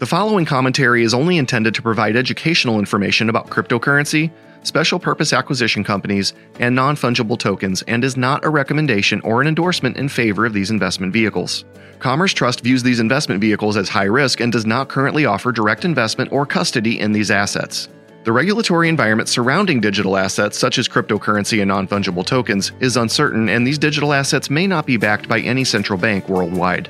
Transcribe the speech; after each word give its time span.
The 0.00 0.06
following 0.06 0.46
commentary 0.46 1.02
is 1.02 1.12
only 1.12 1.36
intended 1.36 1.74
to 1.74 1.82
provide 1.82 2.16
educational 2.16 2.78
information 2.78 3.28
about 3.28 3.50
cryptocurrency, 3.50 4.30
special 4.62 4.98
purpose 4.98 5.34
acquisition 5.34 5.84
companies, 5.84 6.32
and 6.58 6.74
non 6.74 6.96
fungible 6.96 7.38
tokens, 7.38 7.82
and 7.82 8.02
is 8.02 8.16
not 8.16 8.42
a 8.42 8.48
recommendation 8.48 9.20
or 9.20 9.42
an 9.42 9.46
endorsement 9.46 9.98
in 9.98 10.08
favor 10.08 10.46
of 10.46 10.54
these 10.54 10.70
investment 10.70 11.12
vehicles. 11.12 11.66
Commerce 11.98 12.32
Trust 12.32 12.62
views 12.62 12.82
these 12.82 12.98
investment 12.98 13.42
vehicles 13.42 13.76
as 13.76 13.90
high 13.90 14.04
risk 14.04 14.40
and 14.40 14.50
does 14.50 14.64
not 14.64 14.88
currently 14.88 15.26
offer 15.26 15.52
direct 15.52 15.84
investment 15.84 16.32
or 16.32 16.46
custody 16.46 16.98
in 16.98 17.12
these 17.12 17.30
assets. 17.30 17.90
The 18.24 18.32
regulatory 18.32 18.88
environment 18.88 19.28
surrounding 19.28 19.82
digital 19.82 20.16
assets, 20.16 20.58
such 20.58 20.78
as 20.78 20.88
cryptocurrency 20.88 21.60
and 21.60 21.68
non 21.68 21.86
fungible 21.86 22.24
tokens, 22.24 22.72
is 22.80 22.96
uncertain, 22.96 23.50
and 23.50 23.66
these 23.66 23.76
digital 23.76 24.14
assets 24.14 24.48
may 24.48 24.66
not 24.66 24.86
be 24.86 24.96
backed 24.96 25.28
by 25.28 25.40
any 25.40 25.62
central 25.62 25.98
bank 25.98 26.26
worldwide. 26.26 26.88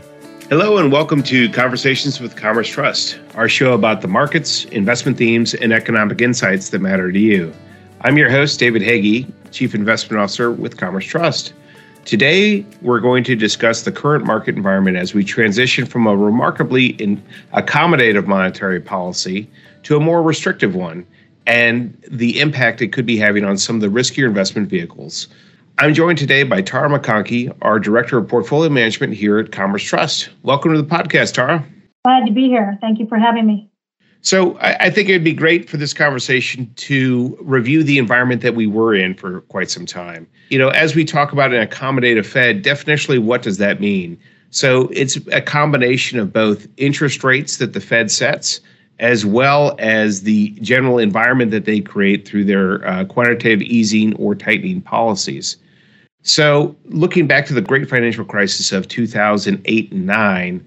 Hello, 0.50 0.78
and 0.78 0.90
welcome 0.90 1.22
to 1.22 1.48
Conversations 1.50 2.18
with 2.18 2.34
Commerce 2.34 2.68
Trust, 2.68 3.20
our 3.36 3.48
show 3.48 3.72
about 3.72 4.00
the 4.00 4.08
markets, 4.08 4.64
investment 4.64 5.16
themes, 5.16 5.54
and 5.54 5.72
economic 5.72 6.20
insights 6.20 6.70
that 6.70 6.80
matter 6.80 7.12
to 7.12 7.18
you. 7.20 7.52
I'm 8.00 8.18
your 8.18 8.28
host, 8.28 8.58
David 8.58 8.82
Hagee, 8.82 9.32
Chief 9.52 9.76
Investment 9.76 10.20
Officer 10.20 10.50
with 10.50 10.76
Commerce 10.76 11.04
Trust. 11.04 11.52
Today, 12.04 12.66
we're 12.82 12.98
going 12.98 13.22
to 13.22 13.36
discuss 13.36 13.82
the 13.82 13.92
current 13.92 14.26
market 14.26 14.56
environment 14.56 14.96
as 14.96 15.14
we 15.14 15.22
transition 15.22 15.86
from 15.86 16.08
a 16.08 16.16
remarkably 16.16 16.94
accommodative 17.54 18.26
monetary 18.26 18.80
policy 18.80 19.48
to 19.84 19.96
a 19.96 20.00
more 20.00 20.20
restrictive 20.20 20.74
one 20.74 21.06
and 21.46 21.96
the 22.10 22.40
impact 22.40 22.82
it 22.82 22.88
could 22.88 23.06
be 23.06 23.16
having 23.16 23.44
on 23.44 23.56
some 23.56 23.76
of 23.76 23.82
the 23.82 23.86
riskier 23.86 24.26
investment 24.26 24.68
vehicles 24.68 25.28
I'm 25.80 25.94
joined 25.94 26.18
today 26.18 26.42
by 26.42 26.60
Tara 26.60 26.90
McConkey, 26.90 27.56
our 27.62 27.80
Director 27.80 28.18
of 28.18 28.28
Portfolio 28.28 28.68
Management 28.68 29.14
here 29.14 29.38
at 29.38 29.50
Commerce 29.50 29.82
Trust. 29.82 30.28
Welcome 30.42 30.74
to 30.74 30.82
the 30.82 30.86
podcast, 30.86 31.32
Tara. 31.32 31.64
Glad 32.04 32.26
to 32.26 32.32
be 32.32 32.48
here. 32.48 32.76
Thank 32.82 32.98
you 32.98 33.06
for 33.06 33.18
having 33.18 33.46
me. 33.46 33.70
So, 34.20 34.58
I, 34.58 34.74
I 34.78 34.90
think 34.90 35.08
it 35.08 35.12
would 35.12 35.24
be 35.24 35.32
great 35.32 35.70
for 35.70 35.78
this 35.78 35.94
conversation 35.94 36.70
to 36.76 37.34
review 37.40 37.82
the 37.82 37.96
environment 37.96 38.42
that 38.42 38.54
we 38.54 38.66
were 38.66 38.94
in 38.94 39.14
for 39.14 39.40
quite 39.42 39.70
some 39.70 39.86
time. 39.86 40.28
You 40.50 40.58
know, 40.58 40.68
as 40.68 40.94
we 40.94 41.02
talk 41.02 41.32
about 41.32 41.54
an 41.54 41.66
accommodative 41.66 42.26
Fed, 42.26 42.62
definitionally, 42.62 43.18
what 43.18 43.40
does 43.40 43.56
that 43.56 43.80
mean? 43.80 44.18
So, 44.50 44.88
it's 44.88 45.16
a 45.32 45.40
combination 45.40 46.18
of 46.18 46.30
both 46.30 46.68
interest 46.76 47.24
rates 47.24 47.56
that 47.56 47.72
the 47.72 47.80
Fed 47.80 48.10
sets 48.10 48.60
as 48.98 49.24
well 49.24 49.74
as 49.78 50.24
the 50.24 50.50
general 50.60 50.98
environment 50.98 51.52
that 51.52 51.64
they 51.64 51.80
create 51.80 52.28
through 52.28 52.44
their 52.44 52.86
uh, 52.86 53.02
quantitative 53.06 53.62
easing 53.62 54.14
or 54.16 54.34
tightening 54.34 54.82
policies. 54.82 55.56
So, 56.22 56.76
looking 56.86 57.26
back 57.26 57.46
to 57.46 57.54
the 57.54 57.62
great 57.62 57.88
financial 57.88 58.24
crisis 58.24 58.72
of 58.72 58.88
2008 58.88 59.92
and 59.92 60.06
9, 60.06 60.64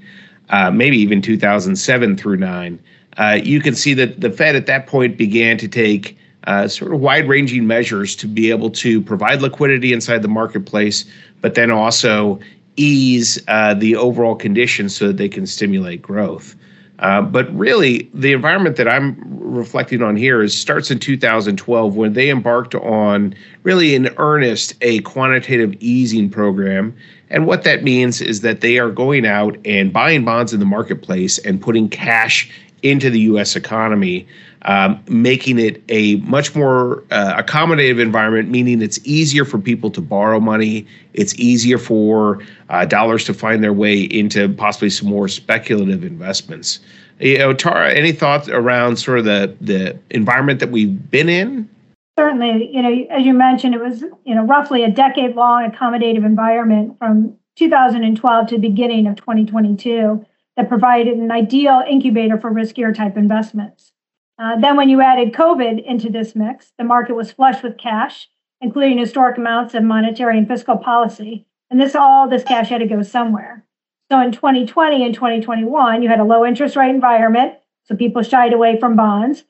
uh, 0.49 0.71
maybe 0.71 0.97
even 0.97 1.21
2007 1.21 2.17
through 2.17 2.37
9, 2.37 2.79
uh, 3.17 3.39
you 3.43 3.61
can 3.61 3.75
see 3.75 3.93
that 3.93 4.19
the 4.19 4.31
Fed 4.31 4.55
at 4.55 4.65
that 4.65 4.87
point 4.87 5.17
began 5.17 5.57
to 5.59 5.67
take 5.67 6.17
uh, 6.45 6.67
sort 6.67 6.93
of 6.93 6.99
wide 6.99 7.27
ranging 7.27 7.67
measures 7.67 8.15
to 8.15 8.27
be 8.27 8.49
able 8.49 8.69
to 8.71 9.01
provide 9.01 9.41
liquidity 9.41 9.93
inside 9.93 10.21
the 10.23 10.27
marketplace, 10.27 11.05
but 11.41 11.53
then 11.55 11.71
also 11.71 12.39
ease 12.75 13.41
uh, 13.47 13.73
the 13.75 13.95
overall 13.95 14.35
conditions 14.35 14.95
so 14.95 15.07
that 15.07 15.17
they 15.17 15.29
can 15.29 15.45
stimulate 15.45 16.01
growth. 16.01 16.55
Uh, 17.03 17.21
but 17.21 17.53
really, 17.53 18.09
the 18.13 18.31
environment 18.31 18.77
that 18.77 18.87
I'm 18.87 19.17
reflecting 19.27 20.01
on 20.01 20.15
here 20.15 20.41
is 20.41 20.57
starts 20.57 20.89
in 20.89 20.99
2012 20.99 21.97
when 21.97 22.13
they 22.13 22.29
embarked 22.29 22.75
on 22.75 23.35
really 23.63 23.93
in 23.93 24.09
earnest 24.15 24.73
a 24.79 24.99
quantitative 25.01 25.75
easing 25.81 26.29
program. 26.29 26.95
And 27.29 27.45
what 27.45 27.65
that 27.65 27.83
means 27.83 28.21
is 28.21 28.39
that 28.39 28.61
they 28.61 28.79
are 28.79 28.89
going 28.89 29.25
out 29.25 29.57
and 29.65 29.91
buying 29.91 30.23
bonds 30.23 30.53
in 30.53 30.61
the 30.61 30.65
marketplace 30.65 31.39
and 31.39 31.61
putting 31.61 31.89
cash 31.89 32.49
into 32.83 33.09
the 33.09 33.19
U.S. 33.21 33.57
economy, 33.57 34.25
um, 34.66 35.03
making 35.08 35.59
it 35.59 35.83
a 35.89 36.16
much 36.17 36.56
more 36.56 37.03
uh, 37.11 37.42
accommodative 37.42 38.00
environment, 38.00 38.50
meaning 38.50 38.81
it's 38.81 39.00
easier 39.05 39.45
for 39.45 39.59
people 39.59 39.92
to 39.92 40.02
borrow 40.02 40.39
money. 40.39 40.87
It's 41.14 41.36
easier 41.36 41.77
for 41.77 42.42
uh, 42.70 42.86
dollars 42.86 43.26
to 43.26 43.33
find 43.33 43.64
their 43.64 43.73
way 43.73 44.02
into 44.02 44.49
possibly 44.54 44.89
some 44.89 45.10
more 45.10 45.27
speculative 45.27 46.04
investments. 46.04 46.80
You 47.20 47.37
know, 47.37 47.54
Tara, 47.54 47.93
any 47.93 48.11
thoughts 48.11 48.48
around 48.49 48.98
sort 48.98 49.20
of 49.20 49.26
the 49.26 49.55
the 49.61 49.99
environment 50.11 50.60
that 50.60 50.71
we've 50.71 51.10
been 51.10 51.30
in? 51.30 51.70
Certainly, 52.17 52.70
you 52.71 52.82
know, 52.82 53.05
as 53.10 53.26
you 53.26 53.33
mentioned, 53.33 53.76
it 53.76 53.82
was 53.82 54.02
you 54.23 54.36
know 54.36 54.45
roughly 54.45 54.83
a 54.83 54.89
decade 54.89 55.36
long 55.36 55.70
accommodative 55.70 56.26
environment 56.26 56.98
from 56.99 57.37
2012 57.55 58.48
to 58.48 58.55
the 58.55 58.61
beginning 58.61 59.08
of 59.08 59.16
2022 59.16 60.26
that 60.58 60.70
provided 60.70 61.17
an 61.17 61.32
ideal 61.32 61.83
incubator 61.87 62.37
for 62.37 62.52
riskier 62.52 62.93
type 62.95 63.17
investments. 63.17 63.92
Uh, 64.39 64.60
then, 64.60 64.76
when 64.76 64.89
you 64.89 65.02
added 65.02 65.33
COVID 65.33 65.83
into 65.86 66.10
this 66.10 66.36
mix, 66.36 66.73
the 66.77 66.83
market 66.83 67.16
was 67.16 67.32
flush 67.32 67.61
with 67.61 67.77
cash, 67.77 68.30
including 68.61 68.98
historic 68.98 69.38
amounts 69.38 69.73
of 69.73 69.83
monetary 69.83 70.38
and 70.38 70.48
fiscal 70.48 70.77
policy. 70.77 71.45
And 71.70 71.80
this 71.80 71.95
all 71.95 72.27
this 72.27 72.43
cash 72.43 72.70
had 72.70 72.80
to 72.80 72.88
go 72.88 73.02
somewhere. 73.04 73.66
So 74.11 74.20
in 74.22 74.32
2020 74.32 75.05
and 75.05 75.14
2021, 75.14 76.02
you 76.02 76.10
had 76.10 76.20
a 76.20 76.23
low 76.23 76.45
interest 76.45 76.76
rate 76.76 76.89
environment, 76.89 77.55
so 77.86 77.95
people 77.95 78.22
shied 78.22 78.54
away 78.54 78.80
from 78.80 78.95
bonds, 78.95 79.43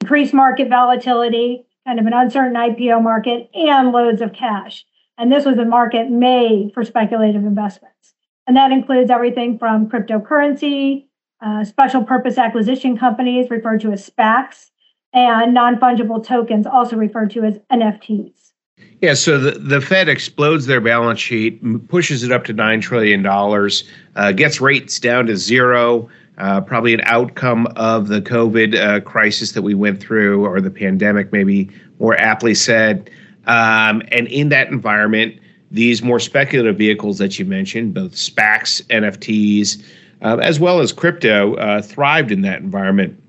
increased 0.00 0.34
market 0.34 0.68
volatility, 0.68 1.66
kind 1.86 1.98
of 1.98 2.06
an 2.06 2.12
uncertain 2.12 2.54
IPO 2.54 3.02
market, 3.02 3.50
and 3.54 3.92
loads 3.92 4.20
of 4.20 4.32
cash. 4.32 4.84
And 5.16 5.32
this 5.32 5.44
was 5.44 5.58
a 5.58 5.64
market 5.64 6.10
made 6.10 6.72
for 6.74 6.84
speculative 6.84 7.44
investments. 7.44 8.14
And 8.46 8.56
that 8.56 8.72
includes 8.72 9.10
everything 9.10 9.58
from 9.58 9.88
cryptocurrency, 9.88 11.07
uh, 11.40 11.64
special 11.64 12.04
purpose 12.04 12.38
acquisition 12.38 12.96
companies, 12.96 13.50
referred 13.50 13.80
to 13.82 13.92
as 13.92 14.08
SPACs, 14.08 14.70
and 15.12 15.54
non 15.54 15.76
fungible 15.76 16.24
tokens, 16.24 16.66
also 16.66 16.96
referred 16.96 17.30
to 17.30 17.44
as 17.44 17.58
NFTs. 17.72 18.52
Yeah, 19.00 19.14
so 19.14 19.38
the, 19.38 19.52
the 19.52 19.80
Fed 19.80 20.08
explodes 20.08 20.66
their 20.66 20.80
balance 20.80 21.20
sheet, 21.20 21.60
pushes 21.88 22.22
it 22.22 22.32
up 22.32 22.44
to 22.44 22.54
$9 22.54 22.82
trillion, 22.82 23.24
uh, 24.16 24.32
gets 24.32 24.60
rates 24.60 24.98
down 24.98 25.26
to 25.26 25.36
zero, 25.36 26.08
uh, 26.38 26.60
probably 26.60 26.94
an 26.94 27.00
outcome 27.04 27.66
of 27.76 28.08
the 28.08 28.20
COVID 28.20 28.74
uh, 28.76 29.00
crisis 29.00 29.52
that 29.52 29.62
we 29.62 29.74
went 29.74 30.00
through, 30.00 30.44
or 30.44 30.60
the 30.60 30.70
pandemic, 30.70 31.32
maybe 31.32 31.70
more 31.98 32.16
aptly 32.20 32.54
said. 32.54 33.10
Um, 33.46 34.02
and 34.12 34.26
in 34.28 34.48
that 34.50 34.68
environment, 34.68 35.40
these 35.70 36.02
more 36.02 36.20
speculative 36.20 36.76
vehicles 36.76 37.18
that 37.18 37.38
you 37.38 37.44
mentioned, 37.44 37.94
both 37.94 38.12
SPACs, 38.12 38.82
NFTs, 38.86 39.84
uh, 40.22 40.38
as 40.42 40.58
well 40.58 40.80
as 40.80 40.92
crypto, 40.92 41.54
uh, 41.54 41.82
thrived 41.82 42.30
in 42.30 42.42
that 42.42 42.60
environment. 42.60 43.20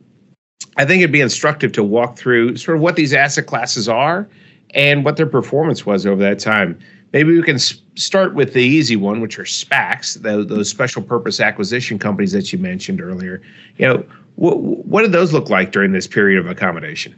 I 0.77 0.85
think 0.85 1.01
it'd 1.01 1.11
be 1.11 1.22
instructive 1.22 1.72
to 1.73 1.83
walk 1.83 2.17
through 2.17 2.57
sort 2.57 2.77
of 2.77 2.81
what 2.81 2.95
these 2.95 3.13
asset 3.13 3.47
classes 3.47 3.89
are 3.89 4.27
and 4.73 5.03
what 5.03 5.17
their 5.17 5.25
performance 5.25 5.85
was 5.85 6.05
over 6.05 6.22
that 6.22 6.39
time. 6.39 6.79
Maybe 7.11 7.35
we 7.35 7.44
can 7.44 7.57
start 7.59 8.35
with 8.35 8.53
the 8.53 8.61
easy 8.61 8.95
one, 8.95 9.19
which 9.19 9.39
are 9.39 9.44
SPACs, 9.44 10.22
the, 10.22 10.44
those 10.44 10.69
special 10.69 11.01
purpose 11.01 11.39
acquisition 11.39 11.97
companies 11.97 12.31
that 12.33 12.53
you 12.53 12.59
mentioned 12.59 13.01
earlier. 13.01 13.41
You 13.77 13.88
know, 13.88 13.97
wh- 14.35 14.85
what 14.85 15.01
did 15.01 15.11
those 15.11 15.33
look 15.33 15.50
like 15.50 15.71
during 15.71 15.91
this 15.91 16.06
period 16.06 16.39
of 16.39 16.47
accommodation? 16.47 17.16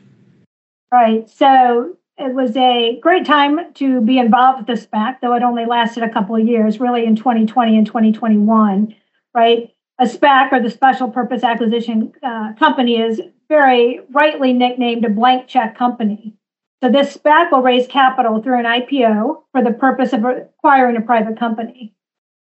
Right. 0.93 1.29
So 1.29 1.97
it 2.17 2.33
was 2.33 2.55
a 2.55 2.99
great 3.01 3.25
time 3.25 3.73
to 3.73 4.01
be 4.01 4.17
involved 4.17 4.59
with 4.59 4.67
the 4.67 4.87
SPAC, 4.87 5.19
though 5.21 5.33
it 5.35 5.43
only 5.43 5.65
lasted 5.65 6.03
a 6.03 6.09
couple 6.09 6.35
of 6.35 6.47
years, 6.47 6.79
really 6.79 7.05
in 7.05 7.15
2020 7.15 7.77
and 7.77 7.85
2021. 7.85 8.95
Right. 9.33 9.73
A 9.99 10.05
SPAC 10.05 10.51
or 10.51 10.61
the 10.61 10.69
special 10.69 11.09
purpose 11.09 11.43
acquisition 11.43 12.13
uh, 12.23 12.53
company 12.57 12.99
is 12.99 13.21
very 13.49 13.99
rightly 14.11 14.53
nicknamed 14.53 15.05
a 15.05 15.09
blank 15.09 15.47
check 15.47 15.77
company. 15.77 16.35
So 16.81 16.89
this 16.89 17.15
SPAC 17.15 17.51
will 17.51 17.61
raise 17.61 17.85
capital 17.87 18.41
through 18.41 18.59
an 18.59 18.65
IPO 18.65 19.43
for 19.51 19.63
the 19.63 19.71
purpose 19.71 20.13
of 20.13 20.25
acquiring 20.25 20.97
a 20.97 21.01
private 21.01 21.37
company. 21.37 21.93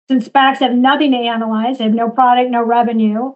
Since 0.09 0.29
SPACs 0.29 0.59
have 0.59 0.73
nothing 0.73 1.13
to 1.13 1.19
analyze, 1.19 1.79
they 1.79 1.85
have 1.85 1.95
no 1.95 2.11
product, 2.11 2.51
no 2.51 2.63
revenue, 2.63 3.35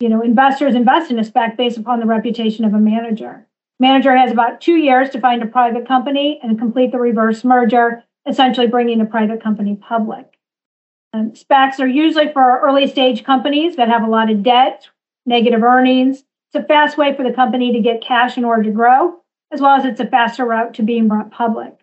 you 0.00 0.08
know, 0.08 0.22
investors 0.22 0.74
invest 0.74 1.10
in 1.10 1.18
a 1.18 1.22
SPAC 1.22 1.58
based 1.58 1.76
upon 1.76 2.00
the 2.00 2.06
reputation 2.06 2.64
of 2.64 2.72
a 2.72 2.78
manager. 2.78 3.46
Manager 3.78 4.16
has 4.16 4.32
about 4.32 4.60
two 4.60 4.76
years 4.76 5.10
to 5.10 5.20
find 5.20 5.42
a 5.42 5.46
private 5.46 5.86
company 5.86 6.40
and 6.42 6.58
complete 6.58 6.90
the 6.90 6.98
reverse 6.98 7.44
merger, 7.44 8.02
essentially 8.26 8.66
bringing 8.66 9.00
a 9.00 9.06
private 9.06 9.42
company 9.42 9.76
public. 9.76 10.38
And 11.12 11.34
SPACs 11.34 11.80
are 11.80 11.88
usually 11.88 12.32
for 12.32 12.60
early 12.60 12.86
stage 12.86 13.24
companies 13.24 13.76
that 13.76 13.88
have 13.88 14.02
a 14.02 14.10
lot 14.10 14.30
of 14.30 14.42
debt, 14.42 14.88
negative 15.26 15.62
earnings. 15.62 16.24
It's 16.52 16.64
a 16.64 16.66
fast 16.66 16.96
way 16.96 17.14
for 17.16 17.22
the 17.22 17.32
company 17.32 17.72
to 17.72 17.80
get 17.80 18.02
cash 18.02 18.36
in 18.36 18.44
order 18.44 18.64
to 18.64 18.70
grow 18.70 19.20
as 19.52 19.60
well 19.60 19.76
as 19.76 19.84
it's 19.84 20.00
a 20.00 20.06
faster 20.06 20.44
route 20.44 20.74
to 20.74 20.82
being 20.82 21.08
brought 21.08 21.30
public. 21.30 21.74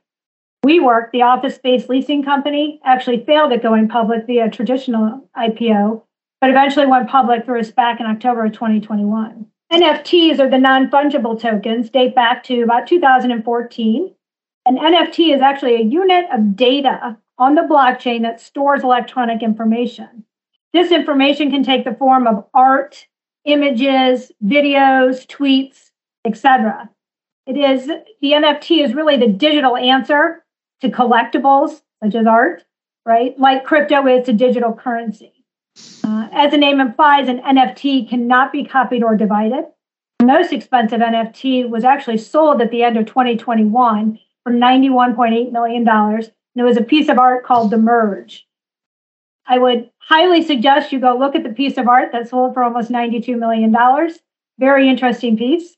WeWork, 0.66 1.12
the 1.12 1.22
office 1.22 1.56
space 1.56 1.88
leasing 1.90 2.24
company, 2.24 2.80
actually 2.84 3.24
failed 3.26 3.52
at 3.52 3.62
going 3.62 3.88
public 3.88 4.26
via 4.26 4.50
traditional 4.50 5.30
IPO, 5.38 6.02
but 6.42 6.50
eventually 6.50 6.86
went 6.86 7.10
public 7.10 7.46
through 7.46 7.60
a 7.60 7.64
SPAC 7.64 8.00
in 8.00 8.06
October 8.06 8.46
of 8.46 8.54
2021. 8.54 9.46
NFTs 9.72 10.40
are 10.40 10.50
the 10.50 10.58
non 10.58 10.90
fungible 10.90 11.40
tokens, 11.40 11.90
date 11.90 12.16
back 12.16 12.44
to 12.46 12.62
about 12.62 12.88
2014. 12.88 14.14
An 14.66 14.78
NFT 14.78 15.34
is 15.34 15.42
actually 15.42 15.76
a 15.76 15.84
unit 15.84 16.26
of 16.34 16.56
data 16.56 17.18
on 17.38 17.56
the 17.56 17.62
blockchain 17.62 18.22
that 18.24 18.42
stores 18.42 18.84
electronic 18.84 19.44
information. 19.44 20.24
This 20.74 20.92
information 20.92 21.52
can 21.52 21.64
take 21.64 21.86
the 21.86 21.96
form 21.96 22.28
of 22.28 22.46
art, 22.54 23.08
images, 23.46 24.32
videos, 24.44 25.26
tweets, 25.26 25.92
etc. 26.26 26.90
It 27.46 27.58
is 27.58 27.88
the 27.88 28.32
NFT 28.32 28.84
is 28.84 28.94
really 28.94 29.18
the 29.18 29.28
digital 29.28 29.78
answer 29.78 30.44
to 30.82 30.90
collectibles 30.90 31.82
such 32.04 32.16
as 32.16 32.28
art, 32.28 32.66
right? 33.06 33.38
Like 33.40 33.64
crypto 33.64 34.06
is 34.08 34.26
to 34.26 34.34
digital 34.34 34.74
currency. 34.74 35.34
Uh, 36.04 36.28
as 36.32 36.52
the 36.52 36.58
name 36.58 36.80
implies, 36.80 37.30
an 37.30 37.42
NFT 37.42 38.10
cannot 38.10 38.52
be 38.52 38.66
copied 38.66 39.04
or 39.04 39.16
divided. 39.16 39.66
The 40.20 40.26
most 40.26 40.52
expensive 40.52 41.00
NFT 41.00 41.70
was 41.70 41.84
actually 41.84 42.18
sold 42.18 42.62
at 42.62 42.72
the 42.72 42.84
end 42.84 42.98
of 42.98 43.06
2021 43.06 44.20
for 44.44 44.52
$91.8 44.52 45.52
million. 45.52 45.86
And 46.58 46.66
it 46.66 46.68
was 46.68 46.78
a 46.78 46.84
piece 46.84 47.08
of 47.08 47.20
art 47.20 47.46
called 47.46 47.70
The 47.70 47.78
Merge. 47.78 48.48
I 49.46 49.60
would 49.60 49.92
highly 50.00 50.44
suggest 50.44 50.92
you 50.92 51.00
go 51.00 51.16
look 51.16 51.36
at 51.36 51.44
the 51.44 51.54
piece 51.54 51.78
of 51.78 51.88
art 51.88 52.12
that 52.14 52.28
sold 52.28 52.56
for 52.56 52.64
almost 52.64 52.90
$92 52.90 53.38
million. 53.38 53.76
Very 54.58 54.90
interesting 54.90 55.38
piece. 55.38 55.76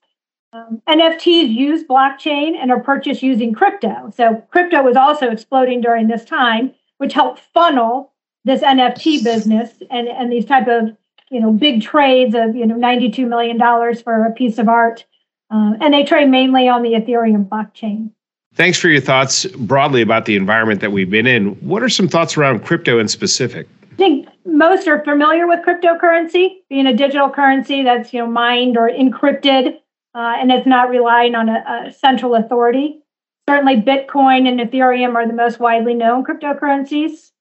Um, 0.54 0.82
NFTs 0.88 1.54
use 1.54 1.84
blockchain 1.84 2.56
and 2.56 2.72
are 2.72 2.80
purchased 2.80 3.22
using 3.22 3.54
crypto. 3.54 4.10
So 4.16 4.38
crypto 4.52 4.82
was 4.82 4.96
also 4.96 5.30
exploding 5.30 5.82
during 5.82 6.08
this 6.08 6.24
time, 6.24 6.74
which 6.98 7.12
helped 7.12 7.42
funnel 7.54 8.14
this 8.46 8.62
NFT 8.62 9.22
business 9.22 9.84
and, 9.92 10.08
and 10.08 10.32
these 10.32 10.46
type 10.46 10.70
of 10.70 10.96
you 11.30 11.42
know 11.42 11.52
big 11.52 11.82
trades 11.82 12.34
of 12.36 12.56
you 12.56 12.66
know 12.66 12.76
92 12.76 13.26
million 13.26 13.58
dollars 13.58 14.02
for 14.02 14.26
a 14.26 14.32
piece 14.32 14.58
of 14.58 14.70
art, 14.70 15.06
uh, 15.52 15.74
and 15.82 15.94
they 15.94 16.06
trade 16.06 16.30
mainly 16.30 16.70
on 16.70 16.84
the 16.84 16.94
Ethereum 16.94 17.50
blockchain. 17.50 18.12
Thanks 18.60 18.78
for 18.78 18.90
your 18.90 19.00
thoughts 19.00 19.46
broadly 19.46 20.02
about 20.02 20.26
the 20.26 20.36
environment 20.36 20.82
that 20.82 20.92
we've 20.92 21.10
been 21.10 21.28
in. 21.28 21.52
What 21.66 21.82
are 21.82 21.88
some 21.88 22.10
thoughts 22.10 22.36
around 22.36 22.66
crypto 22.66 23.00
in 23.00 23.08
specific? 23.08 23.68
I 23.94 23.96
think 23.96 24.28
most 24.46 24.86
are 24.86 25.02
familiar 25.04 25.48
with 25.48 25.66
cryptocurrency, 25.66 26.58
being 26.70 26.86
a 26.86 26.94
digital 26.94 27.30
currency 27.30 27.84
that's 27.84 28.12
you 28.12 28.20
know 28.20 28.28
mined 28.28 28.76
or 28.76 28.90
encrypted, 28.90 29.78
uh, 30.14 30.36
and 30.38 30.52
it's 30.52 30.68
not 30.68 30.90
relying 30.90 31.36
on 31.36 31.48
a, 31.48 31.86
a 31.88 31.92
central 31.94 32.36
authority. 32.36 33.00
Certainly, 33.48 33.78
Bitcoin 33.78 34.46
and 34.46 34.60
Ethereum 34.60 35.16
are 35.16 35.26
the 35.26 35.34
most 35.34 35.60
widely 35.60 35.94
known 35.94 36.26
cryptocurrencies. 36.26 37.32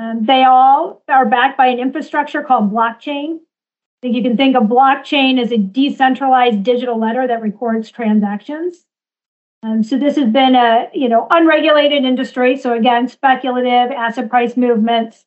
Um, 0.00 0.24
they 0.24 0.44
all 0.44 1.02
are 1.08 1.26
backed 1.26 1.58
by 1.58 1.66
an 1.66 1.80
infrastructure 1.80 2.42
called 2.42 2.72
blockchain. 2.72 3.36
I 3.36 4.00
think 4.00 4.16
you 4.16 4.22
can 4.22 4.38
think 4.38 4.56
of 4.56 4.64
blockchain 4.64 5.38
as 5.38 5.52
a 5.52 5.58
decentralized 5.58 6.62
digital 6.62 6.98
letter 6.98 7.26
that 7.26 7.42
records 7.42 7.90
transactions. 7.90 8.86
Um, 9.62 9.82
so 9.82 9.96
this 9.96 10.16
has 10.16 10.30
been 10.30 10.54
a 10.54 10.88
you 10.92 11.08
know 11.08 11.26
unregulated 11.30 12.04
industry. 12.04 12.56
So 12.56 12.74
again, 12.74 13.08
speculative 13.08 13.92
asset 13.92 14.28
price 14.28 14.56
movements. 14.56 15.24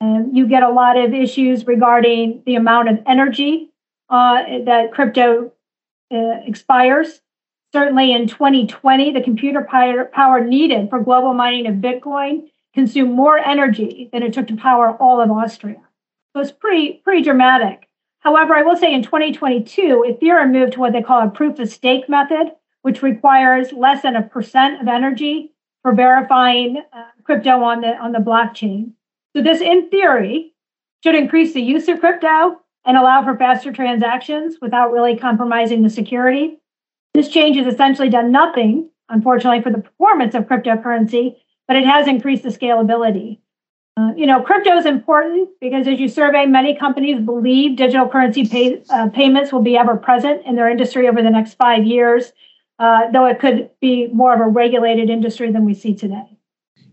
Um, 0.00 0.30
you 0.32 0.46
get 0.46 0.62
a 0.62 0.70
lot 0.70 0.96
of 0.96 1.12
issues 1.12 1.66
regarding 1.66 2.42
the 2.46 2.54
amount 2.54 2.88
of 2.88 3.00
energy 3.06 3.70
uh, 4.10 4.42
that 4.64 4.92
crypto 4.92 5.52
uh, 6.12 6.40
expires. 6.44 7.20
Certainly 7.72 8.12
in 8.12 8.26
2020, 8.26 9.12
the 9.12 9.20
computer 9.20 9.60
power 9.60 10.42
needed 10.42 10.88
for 10.88 11.00
global 11.00 11.34
mining 11.34 11.66
of 11.66 11.74
Bitcoin 11.76 12.48
consumed 12.72 13.12
more 13.12 13.38
energy 13.38 14.08
than 14.12 14.22
it 14.22 14.32
took 14.32 14.46
to 14.46 14.56
power 14.56 14.96
all 15.00 15.20
of 15.20 15.30
Austria. 15.30 15.80
So 16.32 16.40
it's 16.40 16.52
pretty, 16.52 17.00
pretty 17.04 17.22
dramatic. 17.22 17.88
However, 18.20 18.54
I 18.54 18.62
will 18.62 18.76
say 18.76 18.94
in 18.94 19.02
2022, 19.02 20.04
Ethereum 20.08 20.52
moved 20.52 20.74
to 20.74 20.80
what 20.80 20.92
they 20.92 21.02
call 21.02 21.26
a 21.26 21.30
proof 21.30 21.58
of 21.58 21.68
stake 21.68 22.08
method, 22.08 22.52
which 22.88 23.02
requires 23.02 23.70
less 23.72 24.00
than 24.00 24.16
a 24.16 24.22
percent 24.22 24.80
of 24.80 24.88
energy 24.88 25.52
for 25.82 25.92
verifying 25.92 26.82
uh, 26.92 27.04
crypto 27.22 27.62
on 27.62 27.82
the 27.82 27.94
on 27.96 28.12
the 28.12 28.18
blockchain. 28.18 28.92
So 29.36 29.42
this, 29.42 29.60
in 29.60 29.90
theory, 29.90 30.54
should 31.02 31.14
increase 31.14 31.52
the 31.52 31.60
use 31.60 31.86
of 31.88 32.00
crypto 32.00 32.58
and 32.86 32.96
allow 32.96 33.22
for 33.22 33.36
faster 33.36 33.72
transactions 33.72 34.56
without 34.62 34.90
really 34.90 35.18
compromising 35.18 35.82
the 35.82 35.90
security. 35.90 36.58
This 37.12 37.28
change 37.28 37.58
has 37.58 37.66
essentially 37.66 38.08
done 38.08 38.32
nothing, 38.32 38.88
unfortunately, 39.10 39.60
for 39.60 39.70
the 39.70 39.82
performance 39.82 40.34
of 40.34 40.44
cryptocurrency 40.44 41.36
but 41.68 41.76
it 41.76 41.84
has 41.84 42.08
increased 42.08 42.42
the 42.42 42.48
scalability. 42.48 43.38
Uh, 43.96 44.12
you 44.16 44.26
know, 44.26 44.40
crypto 44.40 44.76
is 44.76 44.86
important 44.86 45.50
because 45.60 45.86
as 45.86 46.00
you 46.00 46.08
survey, 46.08 46.46
many 46.46 46.74
companies 46.74 47.20
believe 47.20 47.76
digital 47.76 48.08
currency 48.08 48.46
pay, 48.46 48.80
uh, 48.90 49.08
payments 49.08 49.52
will 49.52 49.62
be 49.62 49.76
ever 49.76 49.96
present 49.96 50.44
in 50.46 50.56
their 50.56 50.70
industry 50.70 51.08
over 51.08 51.22
the 51.22 51.30
next 51.30 51.54
five 51.54 51.84
years, 51.84 52.32
uh, 52.78 53.10
though 53.10 53.26
it 53.26 53.40
could 53.40 53.70
be 53.80 54.08
more 54.08 54.34
of 54.34 54.40
a 54.40 54.48
regulated 54.48 55.10
industry 55.10 55.50
than 55.50 55.64
we 55.64 55.74
see 55.74 55.94
today. 55.94 56.38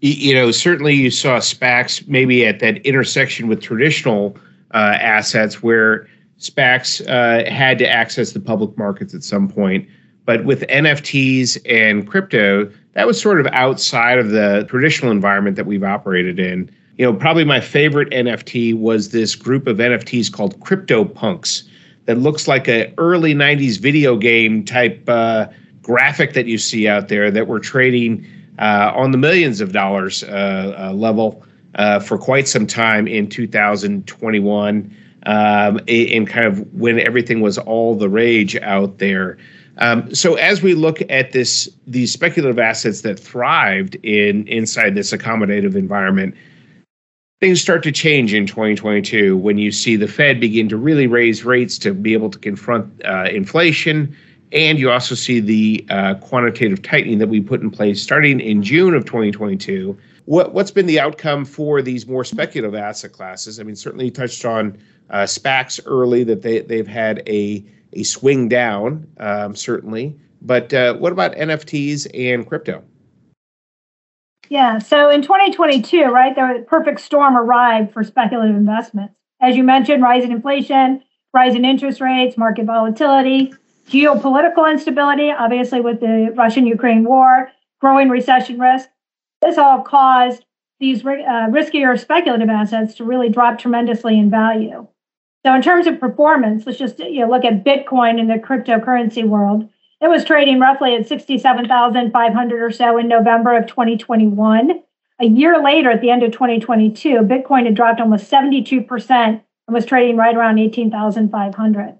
You 0.02 0.36
know, 0.36 0.52
certainly 0.52 0.94
you 0.94 1.10
saw 1.10 1.40
SPACs 1.40 2.08
maybe 2.08 2.46
at 2.46 2.60
that 2.60 2.78
intersection 2.86 3.48
with 3.48 3.62
traditional 3.62 4.38
uh, 4.74 4.98
assets 5.00 5.64
where 5.64 6.08
SPACs 6.40 7.08
uh, 7.08 7.50
had 7.50 7.80
to 7.80 7.88
access 7.88 8.32
the 8.32 8.40
public 8.40 8.78
markets 8.78 9.14
at 9.14 9.24
some 9.24 9.48
point. 9.48 9.88
But 10.26 10.44
with 10.44 10.62
NFTs 10.62 11.60
and 11.70 12.08
crypto, 12.08 12.70
that 12.94 13.08
was 13.08 13.22
sort 13.22 13.40
of 13.40 13.48
outside 13.48 14.18
of 14.18 14.32
the 14.32 14.66
traditional 14.68 15.12
environment 15.12 15.56
that 15.56 15.66
we've 15.66 15.84
operated 15.84 16.40
in. 16.40 16.70
You 16.98 17.06
know, 17.06 17.14
probably 17.14 17.46
my 17.46 17.60
favorite 17.60 18.10
NFT 18.12 18.78
was 18.78 19.10
this 19.10 19.36
group 19.36 19.68
of 19.68 19.78
NFTs 19.78 20.32
called 20.32 20.60
CryptoPunks 20.62 21.68
that 22.06 22.18
looks 22.18 22.48
like 22.48 22.68
an 22.68 22.94
early 22.98 23.34
90s 23.34 23.80
video 23.80 24.18
game 24.18 24.64
type 24.66 25.04
uh, 25.08 25.48
graphic 25.86 26.34
that 26.34 26.48
you 26.48 26.58
see 26.58 26.88
out 26.88 27.10
there 27.10 27.30
that 27.30 27.48
we're 27.48 27.60
trading 27.60 28.26
uh, 28.58 28.92
on 28.96 29.12
the 29.12 29.20
millions 29.20 29.62
of 29.62 29.72
dollars 29.72 30.24
uh, 30.24 30.76
uh 30.80 30.94
level 30.94 31.44
uh, 31.76 32.00
for 32.00 32.18
quite 32.18 32.48
some 32.48 32.66
time 32.66 33.08
in 33.08 33.30
2021 33.30 34.98
um, 35.28 35.80
and 35.88 36.28
kind 36.28 36.48
of 36.48 36.74
when 36.74 37.00
everything 37.00 37.40
was 37.40 37.60
all 37.60 37.94
the 37.96 38.10
rage 38.10 38.56
out 38.58 38.98
there. 38.98 39.38
Um, 39.78 40.14
so 40.16 40.36
as 40.36 40.64
we 40.64 40.74
look 40.74 41.02
at 41.12 41.34
this, 41.34 41.70
these 41.86 42.12
speculative 42.12 42.58
assets 42.58 43.02
that 43.02 43.20
thrived 43.20 43.96
in 44.04 44.48
inside 44.48 44.96
this 44.96 45.12
accommodative 45.12 45.76
environment, 45.76 46.34
things 47.42 47.62
start 47.62 47.84
to 47.84 47.92
change 47.92 48.34
in 48.34 48.48
2022 48.48 49.38
when 49.38 49.60
you 49.60 49.72
see 49.72 49.98
the 49.98 50.08
Fed 50.08 50.40
begin 50.40 50.68
to 50.70 50.78
really 50.78 51.06
raise 51.06 51.46
rates 51.46 51.78
to 51.80 51.94
be 51.94 52.14
able 52.14 52.32
to 52.32 52.40
confront 52.40 53.06
uh, 53.06 53.28
inflation, 53.32 54.16
and 54.52 54.80
you 54.80 54.92
also 54.92 55.16
see 55.16 55.40
the 55.40 55.86
uh, 55.90 56.16
quantitative 56.16 56.82
tightening 56.82 57.18
that 57.20 57.28
we 57.28 57.42
put 57.42 57.62
in 57.62 57.72
place 57.72 58.02
starting 58.02 58.40
in 58.40 58.64
June 58.64 58.94
of 58.94 59.06
2022. 59.06 59.98
What, 60.26 60.54
what's 60.54 60.72
been 60.72 60.86
the 60.86 61.00
outcome 61.00 61.46
for 61.46 61.82
these 61.82 62.08
more 62.08 62.24
speculative 62.24 62.76
asset 62.76 63.12
classes? 63.12 63.60
I 63.60 63.64
mean, 63.64 63.76
certainly 63.76 64.06
you 64.06 64.12
touched 64.12 64.46
on 64.46 64.78
uh, 65.10 65.24
SPACs 65.24 65.80
early 65.86 66.24
that 66.24 66.42
they 66.42 66.62
they've 66.62 66.88
had 66.88 67.22
a 67.28 67.64
a 67.94 68.04
swing 68.04 68.50
down, 68.50 69.08
um, 69.18 69.56
certainly. 69.56 70.20
But 70.42 70.74
uh, 70.74 70.96
what 70.96 71.12
about 71.12 71.34
NFTs 71.34 72.08
and 72.14 72.46
crypto? 72.46 72.84
Yeah, 74.50 74.78
so 74.78 75.10
in 75.10 75.22
2022, 75.22 76.04
right, 76.04 76.36
the 76.36 76.66
perfect 76.68 77.02
storm 77.02 77.36
arrived 77.36 77.94
for 77.94 78.04
speculative 78.04 78.56
investments. 78.56 79.16
As 79.42 79.56
you 79.56 79.64
mentioned, 79.64 80.04
rising 80.04 80.32
inflation, 80.32 81.04
rising 81.34 81.66
interest 81.66 82.00
rates, 82.00 82.38
market 82.38 82.66
volatility, 82.66 83.54
geopolitical 83.90 84.70
instability, 84.72 85.32
obviously 85.32 85.82
with 85.82 86.00
the 86.00 86.34
Russian 86.36 86.66
Ukraine 86.66 87.04
war, 87.04 87.52
growing 87.80 88.10
recession 88.10 88.60
risk. 88.60 88.90
This 89.42 89.58
all 89.58 89.82
caused 89.82 90.46
these 90.80 91.06
uh, 91.06 91.48
riskier 91.50 92.00
speculative 92.00 92.50
assets 92.50 92.96
to 92.96 93.04
really 93.04 93.30
drop 93.30 93.60
tremendously 93.60 94.18
in 94.18 94.30
value. 94.30 94.88
So 95.46 95.54
in 95.54 95.62
terms 95.62 95.86
of 95.88 96.00
performance, 96.00 96.66
let's 96.66 96.80
just 96.80 97.00
you 97.00 97.22
know, 97.22 97.30
look 97.30 97.46
at 97.46 97.64
Bitcoin 97.64 98.20
in 98.20 98.28
the 98.28 98.36
cryptocurrency 98.36 99.24
world. 99.24 99.70
It 100.02 100.10
was 100.10 100.26
trading 100.26 100.60
roughly 100.60 100.96
at 100.96 101.08
67,500 101.08 102.62
or 102.62 102.72
so 102.72 102.98
in 102.98 103.08
November 103.08 103.56
of 103.56 103.68
2021. 103.68 104.82
A 105.20 105.26
year 105.26 105.64
later, 105.64 105.92
at 105.92 106.02
the 106.02 106.10
end 106.10 106.24
of 106.24 106.32
2022, 106.32 107.20
Bitcoin 107.20 107.66
had 107.66 107.76
dropped 107.76 108.02
almost 108.02 108.30
72% 108.30 109.10
and 109.12 109.42
was 109.68 109.86
trading 109.86 110.18
right 110.18 110.36
around 110.36 110.60
18,500. 110.60 112.00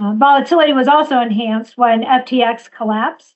Uh, 0.00 0.12
volatility 0.14 0.72
was 0.72 0.86
also 0.86 1.20
enhanced 1.20 1.76
when 1.76 2.02
FTX 2.02 2.70
collapsed. 2.70 3.34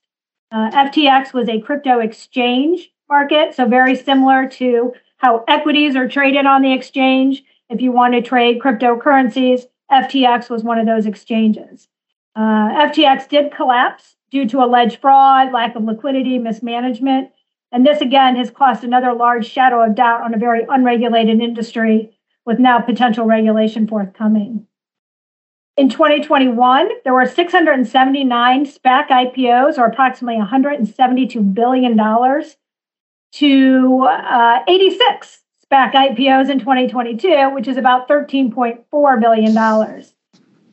Uh, 0.52 0.70
FTX 0.70 1.32
was 1.32 1.48
a 1.48 1.60
crypto 1.60 1.98
exchange 1.98 2.90
market, 3.08 3.54
so 3.54 3.66
very 3.66 3.96
similar 3.96 4.48
to 4.48 4.92
how 5.16 5.44
equities 5.48 5.96
are 5.96 6.08
traded 6.08 6.46
on 6.46 6.62
the 6.62 6.72
exchange. 6.72 7.42
If 7.68 7.80
you 7.80 7.90
want 7.90 8.14
to 8.14 8.22
trade 8.22 8.60
cryptocurrencies, 8.60 9.62
FTX 9.90 10.50
was 10.50 10.62
one 10.62 10.78
of 10.78 10.86
those 10.86 11.06
exchanges. 11.06 11.88
Uh, 12.36 12.88
FTX 12.88 13.28
did 13.28 13.52
collapse 13.52 14.16
due 14.30 14.48
to 14.48 14.62
alleged 14.62 15.00
fraud, 15.00 15.52
lack 15.52 15.74
of 15.74 15.84
liquidity, 15.84 16.38
mismanagement. 16.38 17.30
And 17.70 17.86
this 17.86 18.00
again 18.00 18.36
has 18.36 18.50
caused 18.50 18.84
another 18.84 19.12
large 19.14 19.46
shadow 19.46 19.82
of 19.82 19.94
doubt 19.94 20.22
on 20.22 20.34
a 20.34 20.38
very 20.38 20.64
unregulated 20.68 21.40
industry 21.40 22.16
with 22.44 22.58
now 22.58 22.80
potential 22.80 23.26
regulation 23.26 23.86
forthcoming. 23.86 24.66
In 25.78 25.88
2021, 25.88 26.90
there 27.04 27.14
were 27.14 27.24
679 27.24 28.66
SPAC 28.66 29.08
IPOs, 29.08 29.78
or 29.78 29.86
approximately 29.86 30.38
$172 30.38 31.54
billion, 31.54 31.96
to 33.32 34.04
uh, 34.04 34.58
86 34.68 35.40
SPAC 35.64 35.92
IPOs 35.92 36.50
in 36.50 36.58
2022, 36.58 37.50
which 37.54 37.66
is 37.66 37.78
about 37.78 38.06
$13.4 38.06 39.20
billion. 39.20 40.04